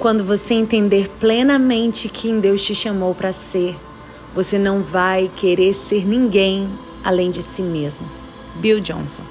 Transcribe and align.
Quando 0.00 0.24
você 0.24 0.54
entender 0.54 1.10
plenamente 1.20 2.08
quem 2.08 2.40
Deus 2.40 2.64
te 2.64 2.74
chamou 2.74 3.14
para 3.14 3.34
ser, 3.34 3.76
você 4.34 4.58
não 4.58 4.80
vai 4.80 5.30
querer 5.36 5.74
ser 5.74 6.06
ninguém 6.06 6.70
além 7.04 7.30
de 7.30 7.42
si 7.42 7.60
mesmo. 7.60 8.08
Bill 8.54 8.80
Johnson. 8.80 9.22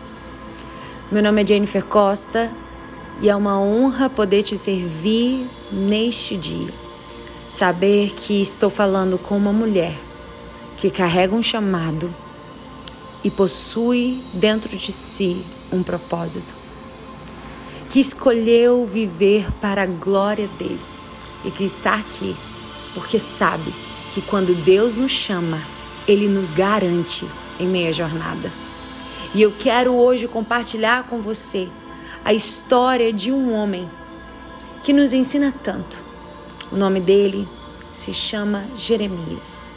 Meu 1.11 1.23
nome 1.23 1.41
é 1.41 1.47
Jennifer 1.47 1.83
Costa 1.83 2.51
e 3.19 3.27
é 3.27 3.35
uma 3.35 3.59
honra 3.59 4.11
poder 4.11 4.43
te 4.43 4.55
servir 4.55 5.49
neste 5.71 6.37
dia. 6.37 6.71
Saber 7.47 8.11
que 8.11 8.39
estou 8.39 8.69
falando 8.69 9.17
com 9.17 9.35
uma 9.35 9.51
mulher 9.51 9.97
que 10.77 10.91
carrega 10.91 11.33
um 11.33 11.41
chamado 11.41 12.13
e 13.23 13.31
possui 13.31 14.23
dentro 14.31 14.77
de 14.77 14.91
si 14.91 15.43
um 15.71 15.81
propósito, 15.81 16.53
que 17.89 17.99
escolheu 17.99 18.85
viver 18.85 19.51
para 19.59 19.83
a 19.83 19.85
glória 19.85 20.47
dele 20.47 20.79
e 21.43 21.49
que 21.49 21.63
está 21.63 21.95
aqui 21.95 22.35
porque 22.93 23.19
sabe 23.19 23.73
que 24.11 24.21
quando 24.21 24.55
Deus 24.55 24.97
nos 24.97 25.11
chama, 25.11 25.61
ele 26.07 26.27
nos 26.27 26.51
garante 26.51 27.27
em 27.59 27.67
meia 27.67 27.93
jornada. 27.93 28.51
E 29.33 29.41
eu 29.41 29.53
quero 29.57 29.93
hoje 29.93 30.27
compartilhar 30.27 31.03
com 31.03 31.21
você 31.21 31.69
a 32.25 32.33
história 32.33 33.13
de 33.13 33.31
um 33.31 33.53
homem 33.53 33.89
que 34.83 34.91
nos 34.91 35.13
ensina 35.13 35.53
tanto. 35.63 36.01
O 36.71 36.75
nome 36.75 36.99
dele 36.99 37.47
se 37.93 38.11
chama 38.11 38.65
Jeremias. 38.75 39.71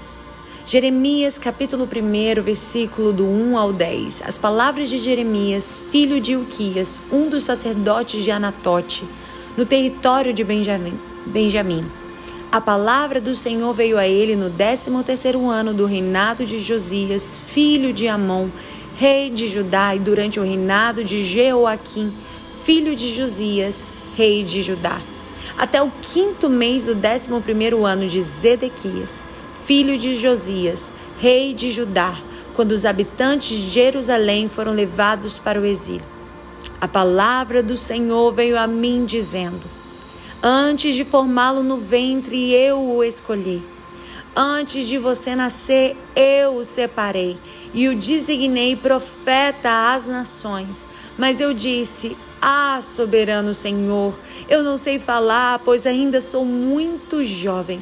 Jeremias, 0.64 1.38
capítulo 1.38 1.88
1, 1.88 2.40
versículo 2.40 3.12
do 3.12 3.26
1 3.26 3.58
ao 3.58 3.72
10. 3.72 4.22
As 4.24 4.38
palavras 4.38 4.88
de 4.88 4.96
Jeremias, 4.96 5.82
filho 5.90 6.20
de 6.20 6.36
Uquias, 6.36 7.00
um 7.10 7.28
dos 7.28 7.42
sacerdotes 7.42 8.22
de 8.22 8.30
Anatote, 8.30 9.04
no 9.56 9.66
território 9.66 10.32
de 10.32 10.44
Benjamim. 10.44 10.98
Benjamim. 11.26 11.80
A 12.50 12.60
palavra 12.60 13.20
do 13.20 13.34
Senhor 13.34 13.74
veio 13.74 13.98
a 13.98 14.06
ele 14.06 14.36
no 14.36 14.48
décimo 14.48 15.02
terceiro 15.02 15.50
ano 15.50 15.74
do 15.74 15.84
reinado 15.84 16.46
de 16.46 16.60
Josias, 16.60 17.42
filho 17.44 17.92
de 17.92 18.06
Amon, 18.06 18.48
rei 18.94 19.30
de 19.30 19.48
Judá, 19.48 19.96
e 19.96 19.98
durante 19.98 20.38
o 20.38 20.44
reinado 20.44 21.02
de 21.02 21.24
Jeoaquim, 21.24 22.12
filho 22.62 22.94
de 22.94 23.12
Josias, 23.12 23.84
rei 24.14 24.44
de 24.44 24.62
Judá. 24.62 25.00
Até 25.58 25.82
o 25.82 25.90
quinto 25.90 26.48
mês 26.48 26.84
do 26.84 26.94
décimo 26.94 27.42
primeiro 27.42 27.84
ano 27.84 28.06
de 28.06 28.20
Zedequias, 28.20 29.24
filho 29.66 29.96
de 29.96 30.14
Josias, 30.14 30.90
rei 31.18 31.54
de 31.54 31.70
Judá, 31.70 32.18
quando 32.54 32.72
os 32.72 32.84
habitantes 32.84 33.56
de 33.56 33.70
Jerusalém 33.70 34.48
foram 34.48 34.72
levados 34.72 35.38
para 35.38 35.60
o 35.60 35.64
exílio. 35.64 36.04
A 36.80 36.88
palavra 36.88 37.62
do 37.62 37.76
Senhor 37.76 38.32
veio 38.32 38.58
a 38.58 38.66
mim 38.66 39.04
dizendo: 39.04 39.62
Antes 40.42 40.94
de 40.94 41.04
formá-lo 41.04 41.62
no 41.62 41.76
ventre, 41.76 42.52
eu 42.52 42.80
o 42.80 43.04
escolhi. 43.04 43.62
Antes 44.34 44.88
de 44.88 44.98
você 44.98 45.36
nascer, 45.36 45.96
eu 46.16 46.56
o 46.56 46.64
separei 46.64 47.38
e 47.72 47.88
o 47.88 47.94
designei 47.94 48.74
profeta 48.74 49.94
às 49.94 50.06
nações. 50.06 50.84
Mas 51.16 51.40
eu 51.40 51.54
disse: 51.54 52.16
Ah, 52.40 52.80
soberano 52.82 53.54
Senhor, 53.54 54.14
eu 54.48 54.62
não 54.62 54.76
sei 54.76 54.98
falar, 54.98 55.60
pois 55.60 55.86
ainda 55.86 56.20
sou 56.20 56.44
muito 56.44 57.22
jovem. 57.22 57.80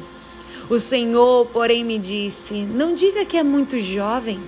O 0.71 0.79
Senhor, 0.79 1.47
porém, 1.47 1.83
me 1.83 1.97
disse: 1.97 2.53
Não 2.53 2.93
diga 2.93 3.25
que 3.25 3.35
é 3.35 3.43
muito 3.43 3.77
jovem. 3.77 4.39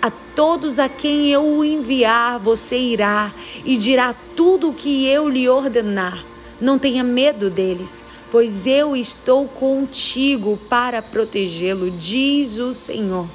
A 0.00 0.08
todos 0.08 0.78
a 0.78 0.88
quem 0.88 1.32
eu 1.32 1.44
o 1.44 1.64
enviar, 1.64 2.38
você 2.38 2.78
irá 2.78 3.34
e 3.64 3.76
dirá 3.76 4.14
tudo 4.36 4.68
o 4.68 4.72
que 4.72 5.08
eu 5.08 5.28
lhe 5.28 5.48
ordenar. 5.48 6.24
Não 6.60 6.78
tenha 6.78 7.02
medo 7.02 7.50
deles, 7.50 8.04
pois 8.30 8.64
eu 8.64 8.94
estou 8.94 9.48
contigo 9.48 10.56
para 10.68 11.02
protegê-lo, 11.02 11.90
diz 11.90 12.60
o 12.60 12.72
Senhor. 12.72 13.26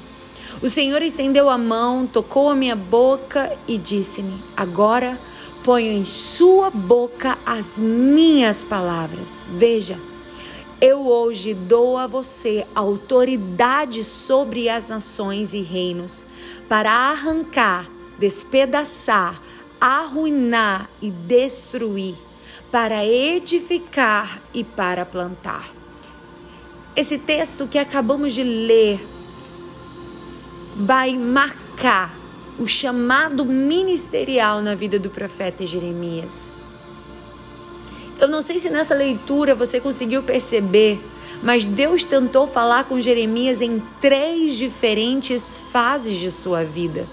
O 0.62 0.70
Senhor 0.70 1.02
estendeu 1.02 1.50
a 1.50 1.58
mão, 1.58 2.06
tocou 2.06 2.48
a 2.48 2.56
minha 2.56 2.74
boca 2.74 3.52
e 3.68 3.76
disse-me: 3.76 4.42
Agora 4.56 5.20
ponho 5.62 5.92
em 5.92 6.04
sua 6.06 6.70
boca 6.70 7.36
as 7.44 7.78
minhas 7.78 8.64
palavras. 8.64 9.44
Veja, 9.50 10.00
eu 10.80 11.06
hoje 11.06 11.54
dou 11.54 11.96
a 11.96 12.06
você 12.06 12.66
autoridade 12.74 14.04
sobre 14.04 14.68
as 14.68 14.88
nações 14.88 15.54
e 15.54 15.62
reinos 15.62 16.24
para 16.68 16.90
arrancar, 16.90 17.88
despedaçar, 18.18 19.40
arruinar 19.80 20.90
e 21.00 21.10
destruir, 21.10 22.14
para 22.70 23.04
edificar 23.06 24.42
e 24.52 24.62
para 24.62 25.06
plantar. 25.06 25.72
Esse 26.94 27.18
texto 27.18 27.66
que 27.66 27.78
acabamos 27.78 28.34
de 28.34 28.42
ler 28.42 29.00
vai 30.76 31.16
marcar 31.16 32.14
o 32.58 32.66
chamado 32.66 33.44
ministerial 33.44 34.60
na 34.60 34.74
vida 34.74 34.98
do 34.98 35.10
profeta 35.10 35.64
Jeremias. 35.64 36.55
Eu 38.18 38.28
não 38.28 38.40
sei 38.40 38.58
se 38.58 38.70
nessa 38.70 38.94
leitura 38.94 39.54
você 39.54 39.78
conseguiu 39.78 40.22
perceber, 40.22 41.00
mas 41.42 41.66
Deus 41.66 42.04
tentou 42.04 42.46
falar 42.46 42.84
com 42.84 43.00
Jeremias 43.00 43.60
em 43.60 43.82
três 44.00 44.56
diferentes 44.56 45.60
fases 45.70 46.16
de 46.16 46.30
sua 46.30 46.64
vida. 46.64 47.06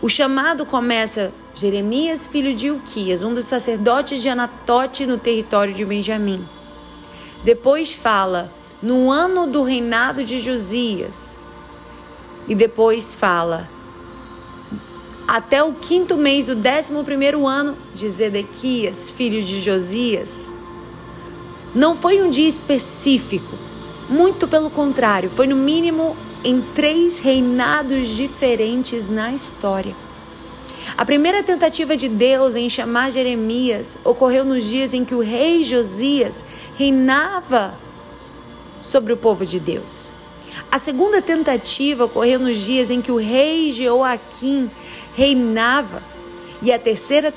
O 0.00 0.08
chamado 0.08 0.64
começa 0.64 1.32
Jeremias, 1.54 2.26
filho 2.26 2.54
de 2.54 2.70
Uquias, 2.70 3.22
um 3.22 3.32
dos 3.32 3.44
sacerdotes 3.44 4.20
de 4.20 4.28
Anatote 4.28 5.06
no 5.06 5.18
território 5.18 5.72
de 5.72 5.84
Benjamim. 5.84 6.44
Depois 7.44 7.92
fala 7.92 8.50
no 8.82 9.10
ano 9.10 9.46
do 9.46 9.62
reinado 9.62 10.24
de 10.24 10.38
Josias. 10.38 11.38
E 12.46 12.54
depois 12.54 13.14
fala 13.14 13.68
até 15.26 15.62
o 15.62 15.72
quinto 15.72 16.16
mês 16.16 16.46
do 16.46 16.54
décimo 16.54 17.02
primeiro 17.04 17.46
ano 17.46 17.76
de 17.94 18.08
Zedequias, 18.08 19.10
filho 19.10 19.42
de 19.42 19.60
Josias. 19.60 20.52
Não 21.74 21.96
foi 21.96 22.22
um 22.22 22.30
dia 22.30 22.48
específico, 22.48 23.56
muito 24.08 24.46
pelo 24.46 24.70
contrário, 24.70 25.30
foi 25.30 25.46
no 25.46 25.56
mínimo 25.56 26.16
em 26.44 26.60
três 26.60 27.18
reinados 27.18 28.08
diferentes 28.08 29.08
na 29.08 29.32
história. 29.32 29.96
A 30.96 31.04
primeira 31.04 31.42
tentativa 31.42 31.96
de 31.96 32.08
Deus 32.08 32.54
em 32.54 32.68
chamar 32.68 33.10
Jeremias 33.10 33.98
ocorreu 34.04 34.44
nos 34.44 34.64
dias 34.64 34.92
em 34.92 35.04
que 35.04 35.14
o 35.14 35.20
rei 35.20 35.64
Josias 35.64 36.44
reinava 36.76 37.74
sobre 38.82 39.12
o 39.12 39.16
povo 39.16 39.46
de 39.46 39.58
Deus. 39.58 40.12
A 40.74 40.78
segunda 40.80 41.22
tentativa 41.22 42.06
ocorreu 42.06 42.40
nos 42.40 42.58
dias 42.58 42.90
em 42.90 43.00
que 43.00 43.12
o 43.12 43.16
rei 43.16 43.70
Joaquim 43.70 44.68
reinava. 45.14 46.02
E 46.60 46.72
a 46.72 46.78
terceira 46.80 47.32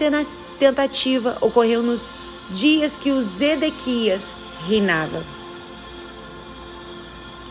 tentativa 0.58 1.38
ocorreu 1.40 1.84
nos 1.84 2.16
dias 2.50 2.98
que 2.98 3.12
o 3.12 3.22
Zedequias 3.22 4.34
reinava. 4.68 5.24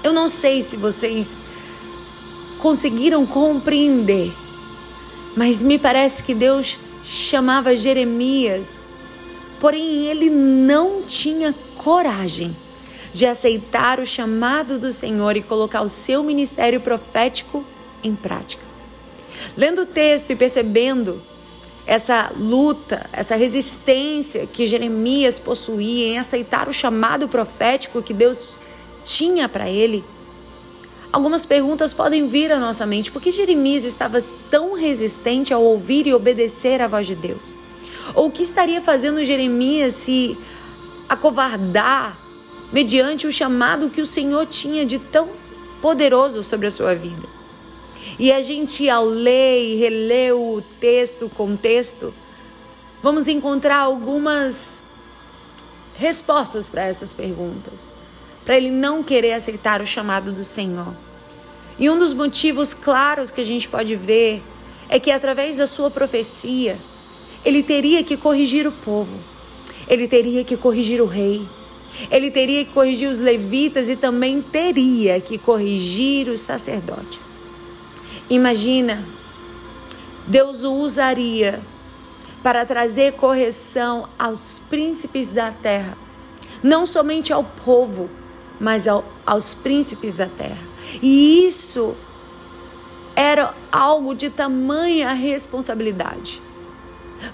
Eu 0.02 0.12
não 0.12 0.26
sei 0.26 0.60
se 0.60 0.76
vocês 0.76 1.38
conseguiram 2.58 3.24
compreender, 3.24 4.32
mas 5.36 5.62
me 5.62 5.78
parece 5.78 6.20
que 6.20 6.34
Deus 6.34 6.80
chamava 7.04 7.76
Jeremias, 7.76 8.84
porém 9.60 10.06
ele 10.06 10.30
não 10.30 11.04
tinha 11.04 11.54
coragem 11.76 12.56
de 13.16 13.24
aceitar 13.24 13.98
o 13.98 14.04
chamado 14.04 14.78
do 14.78 14.92
Senhor 14.92 15.38
e 15.38 15.42
colocar 15.42 15.80
o 15.80 15.88
seu 15.88 16.22
ministério 16.22 16.82
profético 16.82 17.64
em 18.04 18.14
prática. 18.14 18.62
Lendo 19.56 19.82
o 19.82 19.86
texto 19.86 20.32
e 20.32 20.36
percebendo 20.36 21.22
essa 21.86 22.30
luta, 22.36 23.08
essa 23.14 23.34
resistência 23.34 24.46
que 24.46 24.66
Jeremias 24.66 25.38
possuía 25.38 26.08
em 26.08 26.18
aceitar 26.18 26.68
o 26.68 26.74
chamado 26.74 27.26
profético 27.26 28.02
que 28.02 28.12
Deus 28.12 28.58
tinha 29.02 29.48
para 29.48 29.66
ele, 29.66 30.04
algumas 31.10 31.46
perguntas 31.46 31.94
podem 31.94 32.28
vir 32.28 32.52
à 32.52 32.60
nossa 32.60 32.84
mente. 32.84 33.10
Por 33.10 33.22
que 33.22 33.32
Jeremias 33.32 33.84
estava 33.84 34.22
tão 34.50 34.74
resistente 34.74 35.54
ao 35.54 35.62
ouvir 35.62 36.06
e 36.06 36.12
obedecer 36.12 36.82
à 36.82 36.86
voz 36.86 37.06
de 37.06 37.14
Deus? 37.14 37.56
Ou 38.14 38.26
o 38.26 38.30
que 38.30 38.42
estaria 38.42 38.82
fazendo 38.82 39.24
Jeremias 39.24 39.94
se 39.94 40.36
acovardar 41.08 42.25
mediante 42.72 43.26
o 43.26 43.32
chamado 43.32 43.90
que 43.90 44.00
o 44.00 44.06
Senhor 44.06 44.46
tinha 44.46 44.84
de 44.84 44.98
tão 44.98 45.30
poderoso 45.80 46.42
sobre 46.42 46.66
a 46.66 46.70
sua 46.70 46.94
vida? 46.94 47.26
E 48.18 48.32
a 48.32 48.40
gente, 48.40 48.88
ao 48.88 49.04
ler 49.04 49.62
e 49.62 49.74
reler 49.76 50.34
o 50.34 50.62
texto, 50.80 51.26
o 51.26 51.30
contexto, 51.30 52.14
vamos 53.02 53.28
encontrar 53.28 53.78
algumas 53.78 54.82
respostas 55.98 56.68
para 56.68 56.84
essas 56.84 57.12
perguntas. 57.12 57.92
Para 58.44 58.56
ele 58.56 58.70
não 58.70 59.02
querer 59.02 59.32
aceitar 59.32 59.82
o 59.82 59.86
chamado 59.86 60.32
do 60.32 60.44
Senhor. 60.44 60.94
E 61.78 61.90
um 61.90 61.98
dos 61.98 62.14
motivos 62.14 62.72
claros 62.72 63.30
que 63.30 63.40
a 63.40 63.44
gente 63.44 63.68
pode 63.68 63.96
ver 63.96 64.42
é 64.88 64.98
que 64.98 65.10
através 65.10 65.56
da 65.56 65.66
sua 65.66 65.90
profecia, 65.90 66.78
ele 67.44 67.62
teria 67.62 68.02
que 68.02 68.16
corrigir 68.16 68.66
o 68.66 68.72
povo. 68.72 69.18
ele 69.88 70.08
teria 70.08 70.42
que 70.42 70.56
corrigir 70.56 71.00
o 71.00 71.06
rei. 71.06 71.48
Ele 72.10 72.30
teria 72.30 72.64
que 72.64 72.72
corrigir 72.72 73.08
os 73.08 73.18
levitas 73.18 73.88
e 73.88 73.96
também 73.96 74.40
teria 74.42 75.20
que 75.20 75.38
corrigir 75.38 76.28
os 76.28 76.40
sacerdotes. 76.40 77.40
Imagina, 78.28 79.06
Deus 80.26 80.64
o 80.64 80.74
usaria 80.74 81.60
para 82.42 82.64
trazer 82.64 83.12
correção 83.12 84.08
aos 84.18 84.60
príncipes 84.70 85.32
da 85.32 85.50
terra, 85.50 85.96
não 86.62 86.84
somente 86.86 87.32
ao 87.32 87.42
povo, 87.42 88.10
mas 88.60 88.86
ao, 88.86 89.04
aos 89.24 89.54
príncipes 89.54 90.14
da 90.14 90.26
terra. 90.26 90.58
E 91.02 91.44
isso 91.46 91.96
era 93.14 93.54
algo 93.72 94.14
de 94.14 94.28
tamanha 94.28 95.12
responsabilidade. 95.12 96.42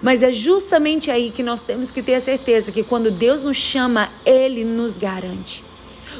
Mas 0.00 0.22
é 0.22 0.32
justamente 0.32 1.10
aí 1.10 1.30
que 1.30 1.42
nós 1.42 1.62
temos 1.62 1.90
que 1.90 2.02
ter 2.02 2.14
a 2.14 2.20
certeza 2.20 2.72
que 2.72 2.82
quando 2.82 3.10
Deus 3.10 3.44
nos 3.44 3.56
chama, 3.56 4.10
Ele 4.24 4.64
nos 4.64 4.96
garante. 4.96 5.64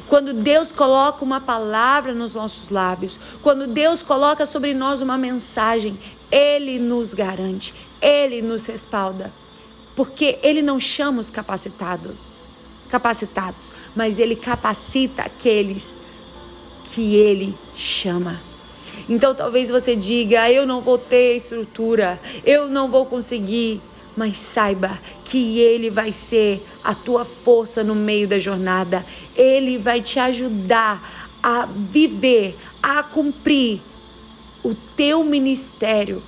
Quando 0.09 0.33
Deus 0.33 0.73
coloca 0.73 1.25
uma 1.25 1.41
palavra 1.41 2.15
nos 2.15 2.35
nossos 2.35 2.71
lábios, 2.71 3.19
quando 3.43 3.67
Deus 3.67 4.03
coloca 4.03 4.47
sobre 4.47 4.75
nós 4.75 5.03
uma 5.03 5.19
mensagem, 5.19 5.99
Ele 6.31 6.79
nos 6.79 7.15
garante, 7.15 7.75
Ele 8.01 8.41
nos 8.41 8.67
respalda. 8.67 9.33
Porque 9.95 10.39
Ele 10.43 10.63
não 10.63 10.81
chama 10.81 11.21
os 11.21 11.29
capacitados, 11.29 12.13
capacitados, 12.89 13.73
mas 13.95 14.19
Ele 14.19 14.35
capacita 14.35 15.23
aqueles 15.23 15.97
que 16.85 17.17
Ele 17.17 17.57
chama. 17.75 18.52
Então 19.09 19.35
talvez 19.35 19.71
você 19.71 19.97
diga: 19.97 20.51
eu 20.51 20.67
não 20.67 20.81
vou 20.81 20.99
ter 20.99 21.37
estrutura, 21.37 22.21
eu 22.45 22.69
não 22.69 22.91
vou 22.91 23.07
conseguir. 23.07 23.81
Mas 24.15 24.37
saiba 24.37 25.01
que 25.25 25.59
Ele 25.59 25.89
vai 25.89 26.13
ser 26.13 26.63
a 26.85 26.95
tua 26.95 27.25
força 27.25 27.83
no 27.83 27.95
meio 27.95 28.29
da 28.29 28.39
jornada. 28.39 29.07
Ele 29.35 29.79
vai 29.79 30.03
te 30.03 30.19
ajudar 30.19 31.31
a 31.43 31.67
viver, 31.67 32.59
a 32.83 33.03
cumprir 33.03 33.81
o 34.63 34.75
teu 34.75 35.25
ministério 35.25 36.23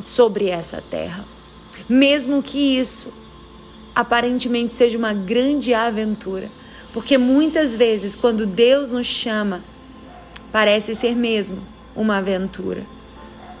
sobre 0.00 0.48
essa 0.48 0.82
terra. 0.82 1.26
Mesmo 1.86 2.42
que 2.42 2.78
isso 2.78 3.12
aparentemente 3.94 4.72
seja 4.72 4.96
uma 4.96 5.12
grande 5.12 5.74
aventura. 5.74 6.50
Porque 6.94 7.18
muitas 7.18 7.76
vezes, 7.76 8.16
quando 8.16 8.46
Deus 8.46 8.92
nos 8.92 9.06
chama, 9.06 9.62
parece 10.50 10.94
ser 10.94 11.14
mesmo 11.14 11.71
uma 11.94 12.18
aventura, 12.18 12.86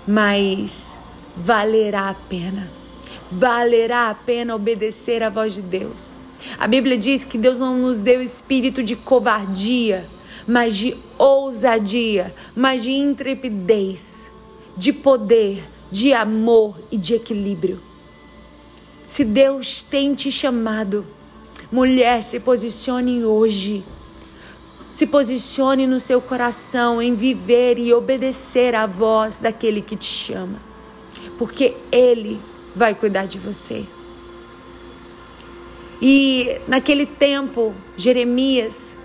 mas 0.06 0.96
valerá 1.36 2.08
a 2.08 2.14
pena. 2.14 2.70
Valerá 3.30 4.10
a 4.10 4.14
pena 4.14 4.54
obedecer 4.54 5.22
à 5.22 5.30
voz 5.30 5.54
de 5.54 5.62
Deus. 5.62 6.14
A 6.58 6.66
Bíblia 6.66 6.98
diz 6.98 7.24
que 7.24 7.38
Deus 7.38 7.60
não 7.60 7.78
nos 7.78 7.98
deu 7.98 8.20
espírito 8.20 8.82
de 8.82 8.96
covardia, 8.96 10.08
mas 10.46 10.76
de 10.76 10.96
ousadia, 11.16 12.34
mas 12.54 12.82
de 12.82 12.90
intrepidez, 12.90 14.30
de 14.76 14.92
poder, 14.92 15.62
de 15.90 16.12
amor 16.12 16.76
e 16.90 16.96
de 16.96 17.14
equilíbrio. 17.14 17.80
Se 19.06 19.24
Deus 19.24 19.82
tem 19.82 20.14
te 20.14 20.32
chamado, 20.32 21.06
mulher, 21.70 22.22
se 22.22 22.40
posicione 22.40 23.24
hoje 23.24 23.84
se 24.92 25.06
posicione 25.06 25.86
no 25.86 25.98
seu 25.98 26.20
coração 26.20 27.00
em 27.00 27.14
viver 27.14 27.78
e 27.78 27.94
obedecer 27.94 28.74
à 28.74 28.86
voz 28.86 29.38
daquele 29.38 29.80
que 29.80 29.96
te 29.96 30.04
chama, 30.04 30.60
porque 31.38 31.74
Ele 31.90 32.38
vai 32.76 32.94
cuidar 32.94 33.24
de 33.24 33.38
você. 33.38 33.86
E 36.00 36.60
naquele 36.68 37.06
tempo, 37.06 37.74
Jeremias 37.96 38.96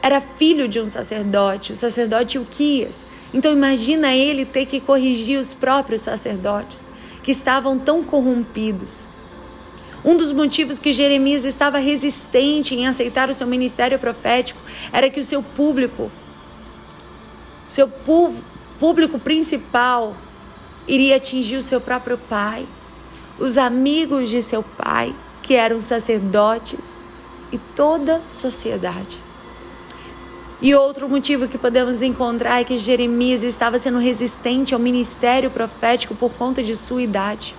era 0.00 0.18
filho 0.18 0.66
de 0.66 0.80
um 0.80 0.88
sacerdote, 0.88 1.72
o 1.72 1.76
sacerdote 1.76 2.38
Uquias. 2.38 3.00
Então 3.34 3.52
imagina 3.52 4.14
ele 4.14 4.46
ter 4.46 4.64
que 4.64 4.80
corrigir 4.80 5.38
os 5.38 5.52
próprios 5.52 6.00
sacerdotes 6.00 6.88
que 7.22 7.32
estavam 7.32 7.78
tão 7.78 8.02
corrompidos. 8.02 9.06
Um 10.04 10.16
dos 10.16 10.32
motivos 10.32 10.78
que 10.78 10.92
Jeremias 10.92 11.44
estava 11.44 11.78
resistente 11.78 12.74
em 12.74 12.86
aceitar 12.86 13.28
o 13.28 13.34
seu 13.34 13.46
ministério 13.46 13.98
profético 13.98 14.60
era 14.92 15.10
que 15.10 15.20
o 15.20 15.24
seu 15.24 15.42
público, 15.42 16.10
seu 17.68 17.88
público 18.78 19.18
principal, 19.18 20.16
iria 20.86 21.16
atingir 21.16 21.56
o 21.56 21.62
seu 21.62 21.80
próprio 21.80 22.16
pai, 22.16 22.66
os 23.38 23.58
amigos 23.58 24.30
de 24.30 24.40
seu 24.40 24.62
pai, 24.62 25.14
que 25.42 25.54
eram 25.54 25.80
sacerdotes, 25.80 27.00
e 27.50 27.58
toda 27.58 28.16
a 28.16 28.28
sociedade. 28.28 29.20
E 30.60 30.74
outro 30.74 31.08
motivo 31.08 31.46
que 31.46 31.56
podemos 31.56 32.02
encontrar 32.02 32.60
é 32.60 32.64
que 32.64 32.78
Jeremias 32.78 33.42
estava 33.42 33.78
sendo 33.78 33.98
resistente 33.98 34.74
ao 34.74 34.80
ministério 34.80 35.50
profético 35.50 36.14
por 36.14 36.32
conta 36.32 36.62
de 36.62 36.74
sua 36.74 37.02
idade. 37.02 37.54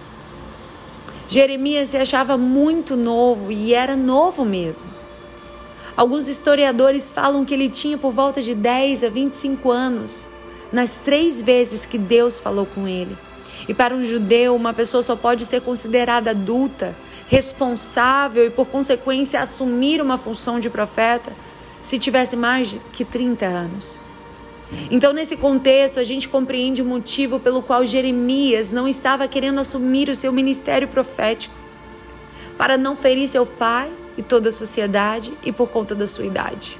Jeremias 1.29 1.91
se 1.91 1.97
achava 1.97 2.39
muito 2.39 2.97
novo 2.97 3.51
e 3.51 3.71
era 3.71 3.95
novo 3.95 4.43
mesmo. 4.43 4.89
Alguns 5.95 6.27
historiadores 6.27 7.11
falam 7.11 7.45
que 7.45 7.53
ele 7.53 7.69
tinha 7.69 7.99
por 7.99 8.11
volta 8.11 8.41
de 8.41 8.55
10 8.55 9.03
a 9.03 9.09
25 9.09 9.69
anos, 9.69 10.27
nas 10.71 10.95
três 10.95 11.39
vezes 11.39 11.85
que 11.85 11.99
Deus 11.99 12.39
falou 12.39 12.65
com 12.65 12.87
ele. 12.87 13.15
E 13.67 13.75
para 13.75 13.93
um 13.93 14.01
judeu, 14.01 14.55
uma 14.55 14.73
pessoa 14.73 15.03
só 15.03 15.15
pode 15.15 15.45
ser 15.45 15.61
considerada 15.61 16.31
adulta, 16.31 16.97
responsável 17.27 18.47
e, 18.47 18.49
por 18.49 18.65
consequência, 18.65 19.39
assumir 19.39 20.01
uma 20.01 20.17
função 20.17 20.59
de 20.59 20.67
profeta 20.67 21.31
se 21.83 21.99
tivesse 21.99 22.35
mais 22.35 22.81
que 22.91 23.05
30 23.05 23.45
anos. 23.45 23.99
Então, 24.91 25.13
nesse 25.13 25.35
contexto, 25.35 25.99
a 25.99 26.03
gente 26.03 26.27
compreende 26.27 26.81
o 26.81 26.85
motivo 26.85 27.39
pelo 27.39 27.61
qual 27.61 27.85
Jeremias 27.85 28.71
não 28.71 28.87
estava 28.87 29.27
querendo 29.27 29.59
assumir 29.59 30.09
o 30.09 30.15
seu 30.15 30.31
ministério 30.31 30.87
profético 30.87 31.55
para 32.57 32.77
não 32.77 32.95
ferir 32.95 33.27
seu 33.27 33.45
pai 33.45 33.89
e 34.17 34.21
toda 34.21 34.49
a 34.49 34.51
sociedade 34.51 35.33
e 35.43 35.51
por 35.51 35.69
conta 35.69 35.95
da 35.95 36.05
sua 36.05 36.25
idade. 36.25 36.77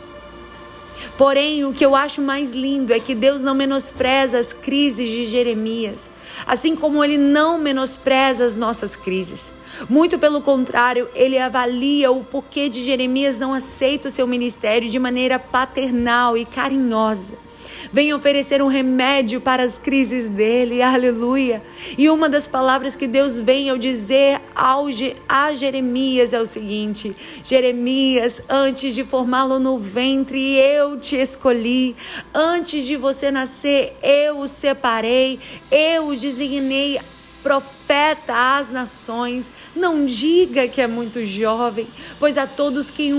Porém, 1.18 1.64
o 1.64 1.74
que 1.74 1.86
eu 1.86 1.96
acho 1.96 2.22
mais 2.22 2.52
lindo 2.52 2.94
é 2.94 3.00
que 3.00 3.16
Deus 3.16 3.42
não 3.42 3.56
menospreza 3.56 4.38
as 4.38 4.52
crises 4.52 5.08
de 5.08 5.24
Jeremias, 5.24 6.12
assim 6.46 6.76
como 6.76 7.04
ele 7.04 7.18
não 7.18 7.58
menospreza 7.58 8.44
as 8.44 8.58
nossas 8.58 8.98
crises. 8.98 9.52
Muito 9.90 10.20
pelo 10.20 10.42
contrário, 10.42 11.08
ele 11.16 11.38
avalia 11.38 12.12
o 12.12 12.24
porquê 12.24 12.68
de 12.68 12.84
Jeremias 12.84 13.38
não 13.38 13.54
aceita 13.54 14.10
o 14.10 14.12
seu 14.12 14.28
ministério 14.28 14.90
de 14.90 15.00
maneira 15.00 15.40
paternal 15.40 16.38
e 16.38 16.46
carinhosa 16.46 17.49
vem 17.92 18.14
oferecer 18.14 18.62
um 18.62 18.68
remédio 18.68 19.42
para 19.42 19.64
as 19.64 19.78
crises 19.78 20.30
dele, 20.30 20.82
aleluia. 20.82 21.62
E 21.98 22.10
uma 22.10 22.30
das 22.30 22.48
palavras 22.48 22.96
que 22.96 23.08
Deus 23.08 23.40
vem 23.40 23.70
ao 23.70 23.78
dizer 23.78 24.42
ao, 24.56 24.88
a 25.28 25.54
Jeremias 25.54 26.34
é 26.34 26.40
o 26.40 26.46
seguinte: 26.46 27.16
Jeremias, 27.44 28.42
antes 28.50 28.94
de 28.94 29.04
formá-lo 29.04 29.60
no 29.60 29.78
ventre, 29.78 30.58
eu 30.58 31.00
te 31.00 31.16
escolhi, 31.16 31.96
antes 32.34 32.86
de 32.86 32.96
você 32.96 33.32
nascer, 33.32 33.98
eu 34.02 34.40
o 34.40 34.48
separei, 34.48 35.40
eu 35.72 36.08
o 36.08 36.16
designei 36.16 37.00
profeta 37.42 38.58
às 38.58 38.70
nações. 38.70 39.54
Não 39.76 40.06
diga 40.06 40.68
que 40.68 40.82
é 40.82 40.88
muito 40.88 41.24
jovem, 41.26 41.88
pois 42.20 42.38
a 42.38 42.46
todos 42.46 42.92
que 42.92 43.12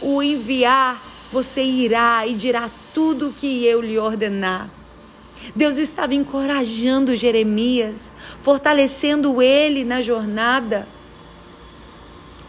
o 0.00 0.22
enviar, 0.22 1.02
você 1.30 1.62
irá 1.62 2.26
e 2.26 2.34
dirá 2.34 2.70
tudo 2.96 3.28
o 3.28 3.32
que 3.34 3.62
eu 3.66 3.82
lhe 3.82 3.98
ordenar. 3.98 4.70
Deus 5.54 5.76
estava 5.76 6.14
encorajando 6.14 7.14
Jeremias, 7.14 8.10
fortalecendo 8.40 9.42
ele 9.42 9.84
na 9.84 10.00
jornada. 10.00 10.88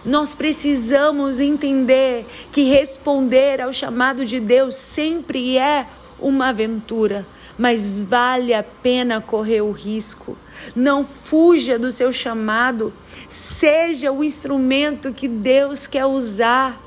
Nós 0.06 0.34
precisamos 0.34 1.42
entender 1.42 2.25
que 2.50 2.63
responder 2.63 3.60
ao 3.60 3.74
chamado 3.74 4.25
de 4.25 4.39
Deus 4.39 4.75
sempre 4.75 5.58
é 5.58 5.86
uma 6.18 6.48
aventura, 6.48 7.27
mas 7.58 8.01
vale 8.01 8.54
a 8.54 8.63
pena 8.63 9.20
correr 9.20 9.60
o 9.60 9.72
risco. 9.74 10.38
Não 10.74 11.04
fuja 11.04 11.77
do 11.77 11.92
seu 11.92 12.13
chamado, 12.13 12.94
seja 13.30 14.13
o 14.13 14.24
instrumento 14.24 15.12
que 15.12 15.27
Deus 15.27 15.88
quer 15.88 16.06
usar. 16.06 16.82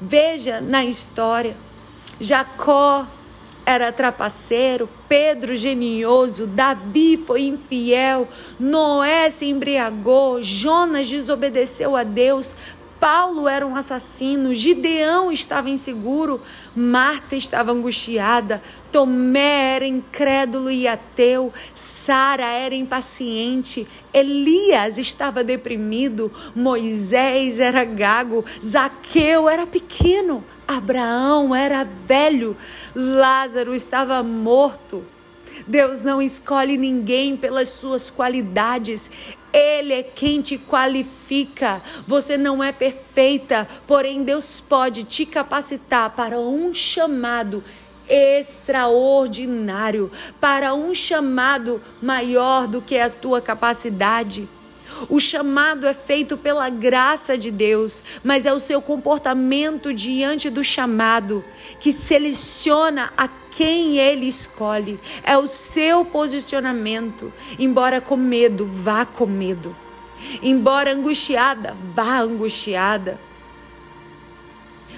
Veja 0.00 0.60
na 0.60 0.84
história 0.84 1.67
Jacó 2.20 3.06
era 3.64 3.92
trapaceiro, 3.92 4.88
Pedro 5.08 5.54
genioso, 5.54 6.46
Davi 6.46 7.18
foi 7.18 7.42
infiel, 7.42 8.26
Noé 8.58 9.30
se 9.30 9.46
embriagou, 9.46 10.42
Jonas 10.42 11.08
desobedeceu 11.08 11.94
a 11.94 12.02
Deus, 12.02 12.56
Paulo 12.98 13.46
era 13.46 13.64
um 13.64 13.76
assassino, 13.76 14.54
Gideão 14.54 15.30
estava 15.30 15.70
inseguro, 15.70 16.40
Marta 16.74 17.36
estava 17.36 17.70
angustiada, 17.70 18.60
Tomé 18.90 19.76
era 19.76 19.86
incrédulo 19.86 20.70
e 20.70 20.88
ateu, 20.88 21.52
Sara 21.74 22.46
era 22.46 22.74
impaciente, 22.74 23.86
Elias 24.12 24.98
estava 24.98 25.44
deprimido, 25.44 26.32
Moisés 26.56 27.60
era 27.60 27.84
gago, 27.84 28.44
Zaqueu 28.64 29.48
era 29.48 29.66
pequeno, 29.66 30.42
Abraão 30.68 31.54
era 31.54 31.82
velho, 31.82 32.54
Lázaro 32.94 33.74
estava 33.74 34.22
morto. 34.22 35.02
Deus 35.66 36.02
não 36.02 36.20
escolhe 36.20 36.76
ninguém 36.76 37.38
pelas 37.38 37.70
suas 37.70 38.10
qualidades, 38.10 39.10
Ele 39.50 39.94
é 39.94 40.02
quem 40.02 40.42
te 40.42 40.58
qualifica. 40.58 41.80
Você 42.06 42.36
não 42.36 42.62
é 42.62 42.70
perfeita, 42.70 43.66
porém 43.86 44.22
Deus 44.22 44.60
pode 44.60 45.04
te 45.04 45.24
capacitar 45.24 46.10
para 46.10 46.38
um 46.38 46.74
chamado 46.74 47.64
extraordinário, 48.06 50.12
para 50.38 50.74
um 50.74 50.92
chamado 50.92 51.80
maior 52.00 52.66
do 52.66 52.82
que 52.82 52.98
a 52.98 53.08
tua 53.08 53.40
capacidade. 53.40 54.46
O 55.08 55.20
chamado 55.20 55.86
é 55.86 55.94
feito 55.94 56.36
pela 56.36 56.68
graça 56.68 57.36
de 57.36 57.50
Deus, 57.50 58.02
mas 58.24 58.46
é 58.46 58.52
o 58.52 58.58
seu 58.58 58.80
comportamento 58.82 59.92
diante 59.92 60.50
do 60.50 60.64
chamado 60.64 61.44
que 61.78 61.92
seleciona 61.92 63.12
a 63.16 63.28
quem 63.50 63.98
ele 63.98 64.26
escolhe. 64.26 64.98
É 65.22 65.36
o 65.36 65.46
seu 65.46 66.04
posicionamento. 66.04 67.32
Embora 67.58 68.00
com 68.00 68.16
medo, 68.16 68.66
vá 68.66 69.04
com 69.04 69.26
medo. 69.26 69.76
Embora 70.42 70.92
angustiada, 70.92 71.76
vá 71.94 72.20
angustiada. 72.20 73.20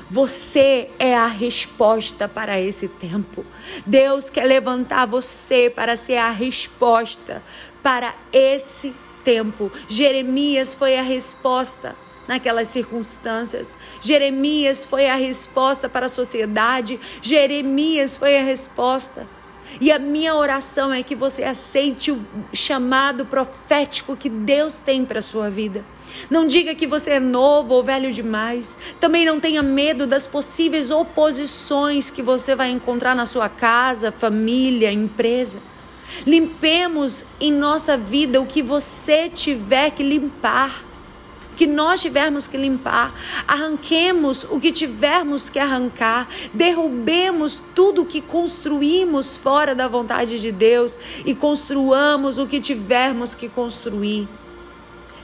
Você 0.08 0.90
é 0.98 1.14
a 1.14 1.26
resposta 1.26 2.26
para 2.26 2.60
esse 2.60 2.88
tempo. 2.88 3.44
Deus 3.86 4.28
quer 4.28 4.44
levantar 4.44 5.06
você 5.06 5.70
para 5.70 5.96
ser 5.96 6.16
a 6.16 6.30
resposta 6.30 7.42
para 7.82 8.14
esse 8.32 8.88
tempo 8.88 9.09
tempo. 9.24 9.70
Jeremias 9.88 10.74
foi 10.74 10.98
a 10.98 11.02
resposta 11.02 11.96
naquelas 12.26 12.68
circunstâncias. 12.68 13.76
Jeremias 14.00 14.84
foi 14.84 15.08
a 15.08 15.16
resposta 15.16 15.88
para 15.88 16.06
a 16.06 16.08
sociedade. 16.08 16.98
Jeremias 17.20 18.16
foi 18.16 18.38
a 18.38 18.44
resposta. 18.44 19.26
E 19.80 19.92
a 19.92 19.98
minha 19.98 20.34
oração 20.34 20.92
é 20.92 21.02
que 21.02 21.14
você 21.14 21.44
aceite 21.44 22.10
o 22.10 22.24
chamado 22.52 23.26
profético 23.26 24.16
que 24.16 24.28
Deus 24.28 24.78
tem 24.78 25.04
para 25.04 25.18
a 25.18 25.22
sua 25.22 25.50
vida. 25.50 25.84
Não 26.28 26.46
diga 26.46 26.74
que 26.74 26.86
você 26.86 27.12
é 27.12 27.20
novo 27.20 27.74
ou 27.74 27.82
velho 27.82 28.10
demais. 28.10 28.76
Também 28.98 29.24
não 29.24 29.38
tenha 29.38 29.62
medo 29.62 30.06
das 30.06 30.26
possíveis 30.26 30.90
oposições 30.90 32.10
que 32.10 32.22
você 32.22 32.56
vai 32.56 32.70
encontrar 32.70 33.14
na 33.14 33.26
sua 33.26 33.48
casa, 33.48 34.10
família, 34.10 34.90
empresa. 34.90 35.58
Limpemos 36.26 37.24
em 37.40 37.52
nossa 37.52 37.96
vida 37.96 38.40
o 38.40 38.46
que 38.46 38.62
você 38.62 39.28
tiver 39.28 39.90
que 39.90 40.02
limpar. 40.02 40.84
Que 41.56 41.66
nós 41.66 42.00
tivermos 42.00 42.46
que 42.46 42.56
limpar, 42.56 43.14
arranquemos 43.46 44.44
o 44.44 44.58
que 44.58 44.72
tivermos 44.72 45.50
que 45.50 45.58
arrancar, 45.58 46.26
derrubemos 46.54 47.60
tudo 47.74 48.06
que 48.06 48.22
construímos 48.22 49.36
fora 49.36 49.74
da 49.74 49.86
vontade 49.86 50.40
de 50.40 50.50
Deus 50.50 50.98
e 51.22 51.34
construamos 51.34 52.38
o 52.38 52.46
que 52.46 52.60
tivermos 52.60 53.34
que 53.34 53.46
construir. 53.46 54.26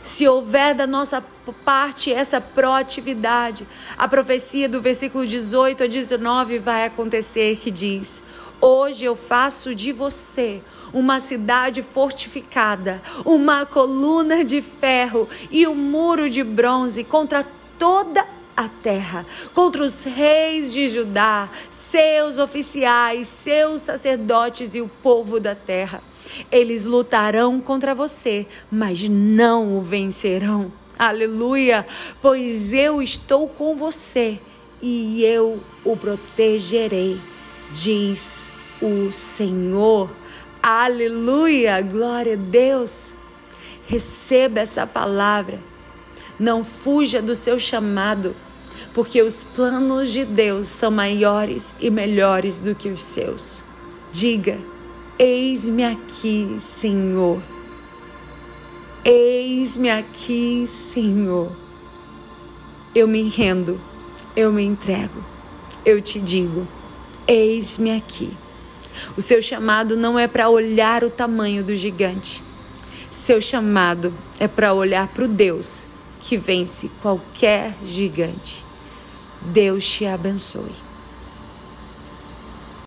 Se 0.07 0.29
houver 0.29 0.73
da 0.73 0.87
nossa 0.87 1.21
parte 1.65 2.13
essa 2.13 2.41
proatividade, 2.41 3.67
a 3.99 4.07
profecia 4.07 4.69
do 4.69 4.81
versículo 4.81 5.27
18 5.27 5.83
a 5.83 5.87
19 5.89 6.61
vai 6.61 6.85
acontecer 6.85 7.57
que 7.57 7.73
diz: 7.73 8.23
Hoje 8.61 9.05
eu 9.05 9.15
faço 9.15 9.75
de 9.75 9.93
você 9.93 10.63
uma 10.93 11.21
cidade 11.21 11.83
fortificada, 11.83 13.03
uma 13.25 13.67
coluna 13.67 14.45
de 14.45 14.63
ferro 14.63 15.29
e 15.51 15.67
um 15.67 15.75
muro 15.75 16.31
de 16.31 16.43
bronze 16.43 17.05
contra 17.05 17.47
toda 17.79 18.27
a 18.57 18.69
terra, 18.69 19.27
contra 19.53 19.83
os 19.83 20.03
reis 20.03 20.73
de 20.73 20.89
Judá, 20.89 21.51
seus 21.71 22.39
oficiais, 22.39 23.29
seus 23.29 23.83
sacerdotes 23.83 24.75
e 24.75 24.81
o 24.81 24.89
povo 24.89 25.39
da 25.39 25.55
terra. 25.55 26.03
Eles 26.51 26.87
lutarão 26.87 27.61
contra 27.61 27.95
você, 27.95 28.47
mas 28.71 29.09
não 29.09 29.77
o 29.77 29.83
vencerão. 29.83 30.73
Aleluia! 30.99 31.87
Pois 32.23 32.73
eu 32.73 33.03
estou 33.03 33.47
com 33.47 33.77
você 33.77 34.41
e 34.81 35.23
eu 35.25 35.61
o 35.85 35.95
protegerei, 35.97 37.21
diz 37.71 38.51
o 38.81 39.11
Senhor. 39.13 40.11
Aleluia, 40.63 41.81
glória 41.81 42.35
a 42.35 42.37
Deus. 42.37 43.15
Receba 43.87 44.61
essa 44.61 44.87
palavra. 44.87 45.61
Não 46.39 46.65
fuja 46.65 47.23
do 47.23 47.35
seu 47.35 47.59
chamado, 47.59 48.35
porque 48.93 49.23
os 49.23 49.43
planos 49.43 50.11
de 50.11 50.25
Deus 50.25 50.69
são 50.69 50.91
maiores 50.91 51.75
e 51.81 51.91
melhores 51.91 52.61
do 52.61 52.75
que 52.75 52.89
os 52.89 53.03
seus. 53.03 53.65
Diga: 54.13 54.59
Eis-me 55.19 55.85
aqui, 55.85 56.59
Senhor. 56.61 57.43
Eis-me 59.05 59.89
aqui, 59.89 60.67
Senhor. 60.67 61.53
Eu 62.95 63.07
me 63.07 63.29
rendo, 63.29 63.81
eu 64.35 64.53
me 64.53 64.65
entrego, 64.65 65.25
eu 65.85 66.01
te 66.03 66.21
digo: 66.21 66.67
Eis-me 67.27 67.97
aqui. 67.97 68.37
O 69.17 69.23
seu 69.23 69.43
chamado 69.43 69.97
não 69.97 70.19
é 70.19 70.27
para 70.27 70.49
olhar 70.49 71.05
o 71.05 71.11
tamanho 71.11 71.65
do 71.65 71.75
gigante. 71.75 72.43
Seu 73.11 73.41
chamado 73.41 74.15
é 74.39 74.47
para 74.47 74.73
olhar 74.73 75.09
para 75.09 75.25
o 75.25 75.29
Deus 75.29 75.87
que 76.21 76.37
vence 76.37 76.91
qualquer 77.03 77.75
gigante. 77.85 78.65
Deus 79.43 79.89
te 79.89 80.07
abençoe. 80.07 80.86